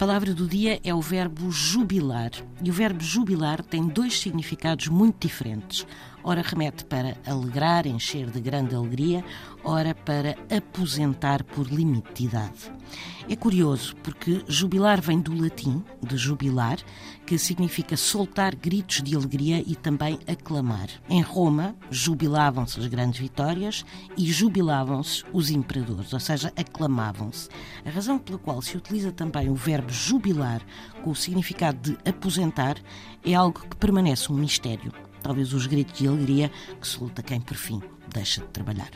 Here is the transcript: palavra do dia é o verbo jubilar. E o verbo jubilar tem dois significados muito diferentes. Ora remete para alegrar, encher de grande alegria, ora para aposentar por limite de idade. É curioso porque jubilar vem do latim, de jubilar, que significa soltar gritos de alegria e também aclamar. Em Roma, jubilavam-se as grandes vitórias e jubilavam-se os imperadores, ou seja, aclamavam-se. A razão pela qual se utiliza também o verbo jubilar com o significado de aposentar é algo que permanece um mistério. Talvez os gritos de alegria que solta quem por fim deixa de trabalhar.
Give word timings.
palavra 0.00 0.32
do 0.32 0.48
dia 0.48 0.80
é 0.82 0.94
o 0.94 1.00
verbo 1.02 1.52
jubilar. 1.52 2.30
E 2.64 2.70
o 2.70 2.72
verbo 2.72 3.04
jubilar 3.04 3.62
tem 3.62 3.86
dois 3.86 4.18
significados 4.18 4.88
muito 4.88 5.26
diferentes. 5.28 5.86
Ora 6.22 6.42
remete 6.42 6.84
para 6.84 7.16
alegrar, 7.26 7.86
encher 7.86 8.30
de 8.30 8.40
grande 8.40 8.74
alegria, 8.74 9.24
ora 9.64 9.94
para 9.94 10.36
aposentar 10.54 11.42
por 11.44 11.66
limite 11.66 12.12
de 12.14 12.24
idade. 12.26 12.72
É 13.28 13.36
curioso 13.36 13.94
porque 14.02 14.42
jubilar 14.48 15.00
vem 15.00 15.20
do 15.20 15.34
latim, 15.40 15.84
de 16.02 16.16
jubilar, 16.16 16.78
que 17.24 17.38
significa 17.38 17.96
soltar 17.96 18.56
gritos 18.56 19.02
de 19.02 19.14
alegria 19.14 19.62
e 19.64 19.76
também 19.76 20.18
aclamar. 20.26 20.88
Em 21.08 21.22
Roma, 21.22 21.76
jubilavam-se 21.90 22.80
as 22.80 22.86
grandes 22.86 23.20
vitórias 23.20 23.84
e 24.16 24.26
jubilavam-se 24.30 25.24
os 25.32 25.48
imperadores, 25.48 26.12
ou 26.12 26.20
seja, 26.20 26.52
aclamavam-se. 26.56 27.48
A 27.84 27.90
razão 27.90 28.18
pela 28.18 28.38
qual 28.38 28.60
se 28.60 28.76
utiliza 28.76 29.12
também 29.12 29.48
o 29.48 29.54
verbo 29.54 29.92
jubilar 29.92 30.60
com 31.02 31.10
o 31.10 31.16
significado 31.16 31.92
de 31.92 32.10
aposentar 32.10 32.76
é 33.24 33.32
algo 33.32 33.60
que 33.60 33.76
permanece 33.76 34.32
um 34.32 34.36
mistério. 34.36 34.92
Talvez 35.22 35.52
os 35.52 35.66
gritos 35.66 35.98
de 35.98 36.08
alegria 36.08 36.50
que 36.80 36.86
solta 36.86 37.22
quem 37.22 37.40
por 37.40 37.56
fim 37.56 37.80
deixa 38.12 38.40
de 38.40 38.48
trabalhar. 38.48 38.90